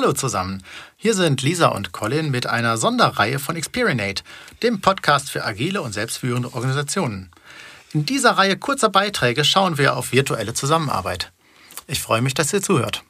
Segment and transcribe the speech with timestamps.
[0.00, 0.62] Hallo zusammen.
[0.96, 4.22] Hier sind Lisa und Colin mit einer Sonderreihe von Experinate,
[4.62, 7.32] dem Podcast für agile und selbstführende Organisationen.
[7.92, 11.32] In dieser Reihe kurzer Beiträge schauen wir auf virtuelle Zusammenarbeit.
[11.88, 13.02] Ich freue mich, dass ihr zuhört.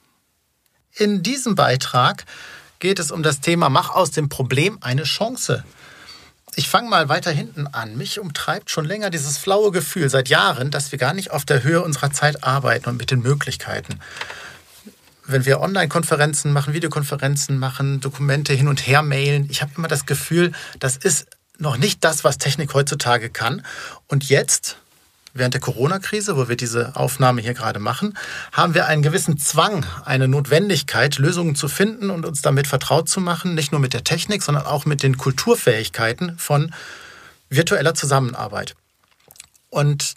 [0.95, 2.25] In diesem Beitrag
[2.79, 5.65] geht es um das Thema Mach aus dem Problem eine Chance.
[6.57, 7.99] Ich fange mal weiter hinten an.
[7.99, 11.63] Mich umtreibt schon länger dieses flaue Gefühl seit Jahren, dass wir gar nicht auf der
[11.65, 14.01] Höhe unserer Zeit arbeiten und mit den Möglichkeiten
[15.29, 20.07] wenn wir Online-Konferenzen machen, Videokonferenzen machen, Dokumente hin und her mailen, ich habe immer das
[20.07, 21.27] Gefühl, das ist
[21.59, 23.65] noch nicht das, was Technik heutzutage kann.
[24.07, 24.79] Und jetzt,
[25.35, 28.17] während der Corona-Krise, wo wir diese Aufnahme hier gerade machen,
[28.53, 33.21] haben wir einen gewissen Zwang, eine Notwendigkeit, Lösungen zu finden und uns damit vertraut zu
[33.21, 36.73] machen, nicht nur mit der Technik, sondern auch mit den Kulturfähigkeiten von
[37.51, 38.75] virtueller Zusammenarbeit.
[39.71, 40.15] Und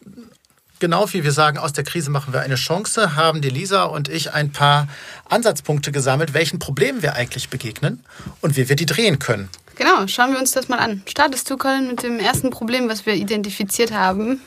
[0.82, 4.10] genau wie wir sagen, aus der Krise machen wir eine Chance, haben die Lisa und
[4.10, 4.90] ich ein paar
[5.30, 8.04] Ansatzpunkte gesammelt, welchen Problemen wir eigentlich begegnen
[8.42, 9.48] und wie wir die drehen können.
[9.78, 11.02] Genau, schauen wir uns das mal an.
[11.08, 14.42] Startest du, Colin, mit dem ersten Problem, was wir identifiziert haben?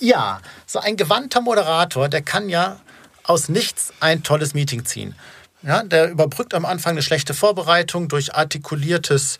[0.00, 2.80] Ja, so ein gewandter Moderator, der kann ja
[3.22, 5.14] aus nichts ein tolles Meeting ziehen.
[5.62, 9.38] Ja, der überbrückt am Anfang eine schlechte Vorbereitung durch artikuliertes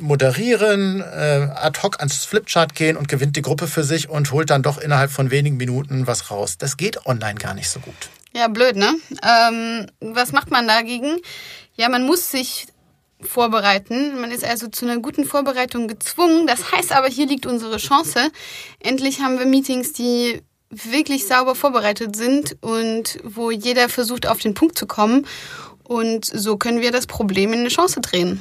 [0.00, 4.50] Moderieren, äh, ad hoc ans Flipchart gehen und gewinnt die Gruppe für sich und holt
[4.50, 6.58] dann doch innerhalb von wenigen Minuten was raus.
[6.58, 7.94] Das geht online gar nicht so gut.
[8.34, 8.94] Ja, blöd, ne?
[9.22, 11.18] Ähm, was macht man dagegen?
[11.74, 12.66] Ja, man muss sich
[13.20, 14.20] vorbereiten.
[14.20, 16.46] Man ist also zu einer guten Vorbereitung gezwungen.
[16.46, 18.30] Das heißt aber, hier liegt unsere Chance.
[18.78, 24.54] Endlich haben wir Meetings, die wirklich sauber vorbereitet sind und wo jeder versucht, auf den
[24.54, 25.26] Punkt zu kommen.
[25.82, 28.40] Und so können wir das Problem in eine Chance drehen.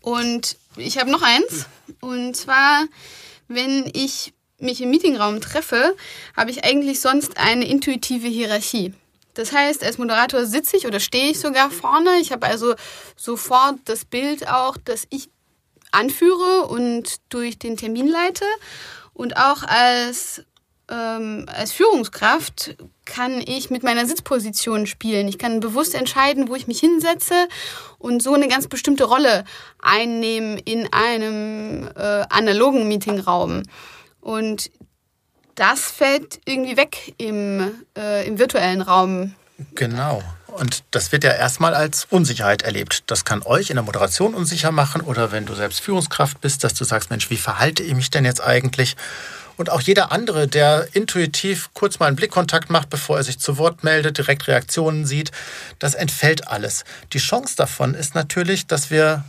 [0.00, 1.66] Und ich habe noch eins.
[2.00, 2.86] Und zwar,
[3.46, 5.96] wenn ich mich im Meetingraum treffe,
[6.36, 8.92] habe ich eigentlich sonst eine intuitive Hierarchie.
[9.34, 12.18] Das heißt, als Moderator sitze ich oder stehe ich sogar vorne.
[12.20, 12.74] Ich habe also
[13.16, 15.30] sofort das Bild auch, dass ich
[15.92, 18.44] anführe und durch den Termin leite.
[19.14, 20.42] Und auch als
[20.90, 25.28] ähm, als Führungskraft kann ich mit meiner Sitzposition spielen.
[25.28, 27.48] Ich kann bewusst entscheiden, wo ich mich hinsetze
[27.98, 29.44] und so eine ganz bestimmte Rolle
[29.80, 33.62] einnehmen in einem äh, analogen Meetingraum.
[34.20, 34.70] Und
[35.54, 39.34] das fällt irgendwie weg im, äh, im virtuellen Raum.
[39.74, 40.22] Genau.
[40.46, 43.04] Und das wird ja erstmal als Unsicherheit erlebt.
[43.06, 46.74] Das kann euch in der Moderation unsicher machen oder wenn du selbst Führungskraft bist, dass
[46.74, 48.96] du sagst, Mensch, wie verhalte ich mich denn jetzt eigentlich?
[49.60, 53.58] Und auch jeder andere, der intuitiv kurz mal einen Blickkontakt macht, bevor er sich zu
[53.58, 55.32] Wort meldet, direkt Reaktionen sieht,
[55.78, 56.84] das entfällt alles.
[57.12, 59.22] Die Chance davon ist natürlich, dass wir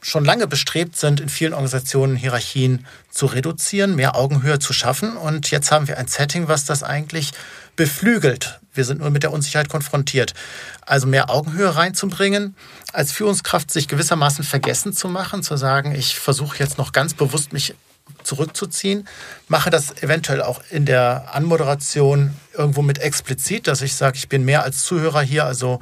[0.00, 5.18] schon lange bestrebt sind, in vielen Organisationen Hierarchien zu reduzieren, mehr Augenhöhe zu schaffen.
[5.18, 7.32] Und jetzt haben wir ein Setting, was das eigentlich
[7.76, 8.60] beflügelt.
[8.72, 10.32] Wir sind nur mit der Unsicherheit konfrontiert.
[10.80, 12.56] Also mehr Augenhöhe reinzubringen,
[12.94, 17.52] als Führungskraft sich gewissermaßen vergessen zu machen, zu sagen, ich versuche jetzt noch ganz bewusst
[17.52, 17.74] mich
[18.22, 19.08] zurückzuziehen.
[19.48, 24.44] Mache das eventuell auch in der Anmoderation irgendwo mit explizit, dass ich sage, ich bin
[24.44, 25.80] mehr als Zuhörer hier, also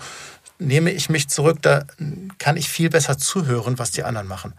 [0.59, 1.85] nehme ich mich zurück, da
[2.39, 4.55] kann ich viel besser zuhören, was die anderen machen.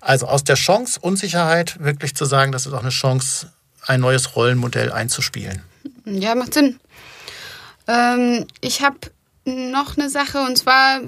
[0.00, 3.52] Also aus der Chance, Unsicherheit wirklich zu sagen, das ist auch eine Chance,
[3.86, 5.62] ein neues Rollenmodell einzuspielen.
[6.04, 6.78] Ja, macht Sinn.
[7.88, 8.98] Ähm, ich habe
[9.44, 11.00] noch eine Sache und zwar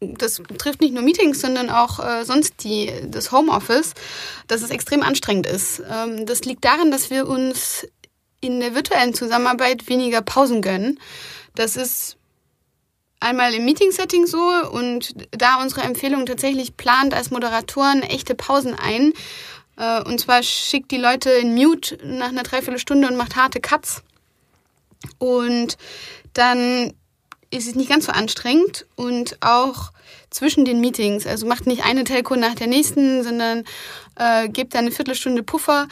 [0.00, 3.94] das betrifft nicht nur Meetings, sondern auch äh, sonst die, das Homeoffice,
[4.46, 5.82] dass es extrem anstrengend ist.
[5.90, 7.86] Ähm, das liegt daran, dass wir uns
[8.40, 10.98] in der virtuellen Zusammenarbeit weniger Pausen gönnen.
[11.54, 12.16] Das ist
[13.20, 14.40] einmal im Meeting-Setting so
[14.72, 19.12] und da unsere Empfehlung tatsächlich plant als Moderatoren echte Pausen ein.
[19.76, 24.02] Äh, und zwar schickt die Leute in Mute nach einer Dreiviertelstunde und macht harte Cuts.
[25.18, 25.76] Und
[26.32, 26.94] dann
[27.50, 29.92] ist es nicht ganz so anstrengend und auch
[30.30, 31.26] zwischen den Meetings.
[31.26, 33.64] Also macht nicht eine Telco nach der nächsten, sondern
[34.16, 35.88] äh, gebt eine Viertelstunde Puffer.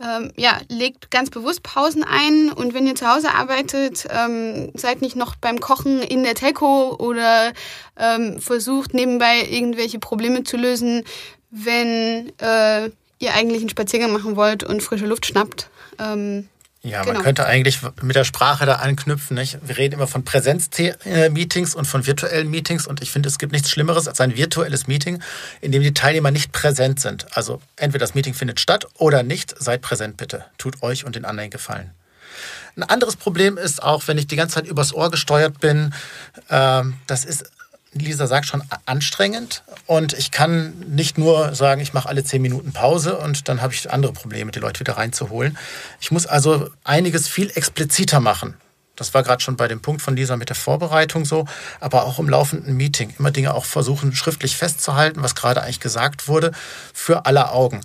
[0.00, 5.02] Ähm, ja, legt ganz bewusst Pausen ein und wenn ihr zu Hause arbeitet, ähm, seid
[5.02, 7.52] nicht noch beim Kochen in der Telco oder
[7.98, 11.02] ähm, versucht nebenbei irgendwelche Probleme zu lösen,
[11.50, 15.68] wenn äh, ihr eigentlich einen Spaziergang machen wollt und frische Luft schnappt.
[15.98, 16.48] Ähm,
[16.82, 17.14] ja, genau.
[17.14, 19.34] man könnte eigentlich mit der Sprache da anknüpfen.
[19.34, 19.58] Nicht?
[19.62, 23.70] Wir reden immer von Präsenz-Meetings und von virtuellen Meetings und ich finde, es gibt nichts
[23.70, 25.20] Schlimmeres als ein virtuelles Meeting,
[25.60, 27.26] in dem die Teilnehmer nicht präsent sind.
[27.36, 29.54] Also entweder das Meeting findet statt oder nicht.
[29.58, 30.44] Seid präsent bitte.
[30.56, 31.90] Tut euch und den anderen Gefallen.
[32.76, 35.92] Ein anderes Problem ist auch, wenn ich die ganze Zeit übers Ohr gesteuert bin,
[36.48, 37.50] äh, das ist
[38.04, 39.62] Lisa sagt schon, anstrengend.
[39.86, 43.74] Und ich kann nicht nur sagen, ich mache alle zehn Minuten Pause und dann habe
[43.74, 45.58] ich andere Probleme, die Leute wieder reinzuholen.
[46.00, 48.54] Ich muss also einiges viel expliziter machen.
[48.96, 51.46] Das war gerade schon bei dem Punkt von dieser mit der Vorbereitung so,
[51.78, 53.14] aber auch im laufenden Meeting.
[53.18, 56.50] Immer Dinge auch versuchen, schriftlich festzuhalten, was gerade eigentlich gesagt wurde,
[56.92, 57.80] für alle Augen.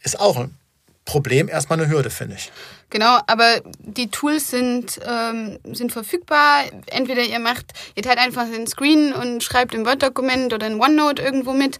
[0.00, 0.56] Ist auch ein
[1.04, 2.52] Problem, erstmal eine Hürde, finde ich.
[2.90, 6.64] Genau, aber die Tools sind, ähm, sind verfügbar.
[6.86, 11.22] Entweder ihr macht, ihr teilt einfach den Screen und schreibt im Word-Dokument oder in OneNote
[11.22, 11.78] irgendwo mit.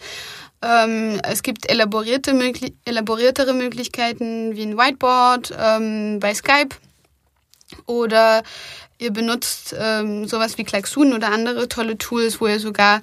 [0.63, 6.77] Ähm, es gibt elaborierte, möglich elaboriertere Möglichkeiten wie ein Whiteboard ähm, bei Skype.
[7.87, 8.43] Oder
[8.99, 13.03] ihr benutzt ähm, sowas wie Klaxoon oder andere tolle Tools, wo ihr sogar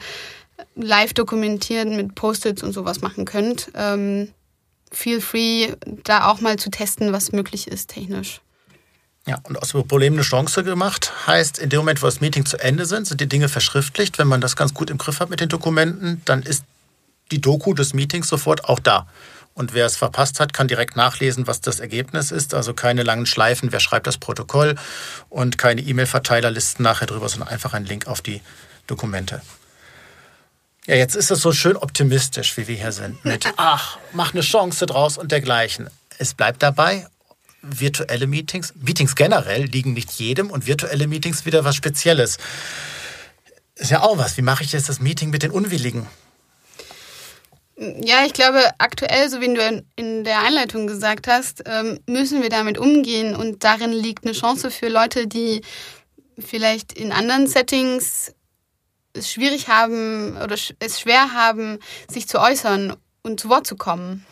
[0.76, 3.72] live dokumentieren mit Post-its und sowas machen könnt.
[3.76, 4.34] Ähm,
[4.92, 8.42] feel free, da auch mal zu testen, was möglich ist technisch.
[9.28, 12.46] Ja, und aus dem Problem eine Chance gemacht heißt, in dem Moment, wo das Meeting
[12.46, 14.18] zu Ende sind, sind die Dinge verschriftlicht.
[14.18, 16.64] Wenn man das ganz gut im Griff hat mit den Dokumenten, dann ist
[17.32, 19.08] die Doku des Meetings sofort auch da.
[19.54, 22.54] Und wer es verpasst hat, kann direkt nachlesen, was das Ergebnis ist.
[22.54, 24.76] Also keine langen Schleifen, wer schreibt das Protokoll
[25.28, 28.42] und keine E-Mail-Verteilerlisten nachher drüber, sondern einfach ein Link auf die
[28.88, 29.42] Dokumente.
[30.90, 33.24] Ja, jetzt ist es so schön optimistisch, wie wir hier sind.
[33.24, 35.88] Mit, ach, mach eine Chance draus und dergleichen.
[36.18, 37.06] Es bleibt dabei,
[37.62, 42.40] virtuelle Meetings, Meetings generell liegen nicht jedem und virtuelle Meetings wieder was Spezielles.
[43.76, 44.36] Ist ja auch was.
[44.38, 46.08] Wie mache ich jetzt das Meeting mit den Unwilligen?
[47.78, 52.50] Ja, ich glaube, aktuell, so wie du in der Einleitung gesagt hast, ähm, müssen wir
[52.50, 55.62] damit umgehen und darin liegt eine Chance für Leute, die
[56.40, 58.34] vielleicht in anderen Settings
[59.14, 64.26] es schwierig haben oder es schwer haben, sich zu äußern und zu Wort zu kommen.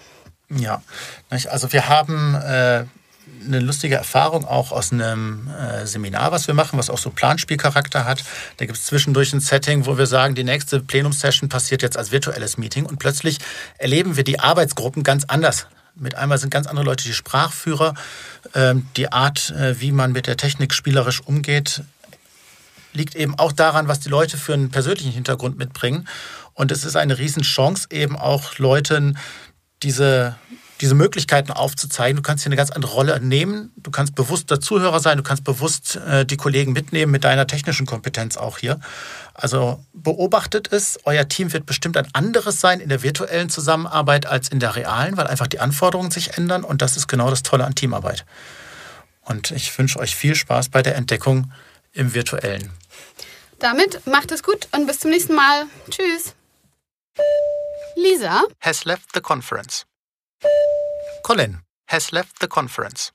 [0.50, 0.82] Ja,
[1.30, 2.86] also wir haben äh,
[3.46, 8.06] eine lustige Erfahrung auch aus einem äh, Seminar, was wir machen, was auch so Planspielcharakter
[8.06, 8.24] hat.
[8.58, 12.12] Da gibt es zwischendurch ein Setting, wo wir sagen, die nächste Plenumssession passiert jetzt als
[12.12, 13.40] virtuelles Meeting und plötzlich
[13.78, 15.68] erleben wir die Arbeitsgruppen ganz anders.
[15.96, 17.96] Mit einmal sind ganz andere Leute die Sprachführer.
[18.54, 21.84] Ähm, die Art, äh, wie man mit der Technik spielerisch umgeht,
[22.94, 26.08] liegt eben auch daran, was die Leute für einen persönlichen Hintergrund mitbringen.
[26.54, 29.18] Und es ist eine Riesenchance, eben auch Leuten
[29.84, 30.36] diese
[30.82, 32.18] diese Möglichkeiten aufzuzeigen.
[32.18, 33.72] Du kannst hier eine ganz andere Rolle nehmen.
[33.78, 35.18] Du kannst bewusster Zuhörer sein.
[35.18, 38.80] Du kannst bewusst äh, die Kollegen mitnehmen mit deiner technischen Kompetenz auch hier.
[39.34, 41.00] Also beobachtet es.
[41.06, 45.18] Euer Team wird bestimmt ein anderes sein in der virtuellen Zusammenarbeit als in der realen,
[45.18, 46.64] weil einfach die Anforderungen sich ändern.
[46.64, 48.26] Und das ist genau das Tolle an Teamarbeit.
[49.22, 51.52] Und ich wünsche euch viel Spaß bei der Entdeckung
[51.98, 52.72] im virtuellen.
[53.60, 55.66] Damit macht es gut und bis zum nächsten Mal.
[55.90, 56.36] Tschüss.
[57.96, 59.86] Lisa has left the conference.
[61.24, 63.12] Colin has left the conference.